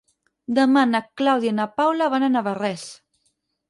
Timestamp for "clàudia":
1.23-1.53